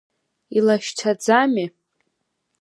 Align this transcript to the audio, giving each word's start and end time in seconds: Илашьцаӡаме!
Илашьцаӡаме! 0.57 1.65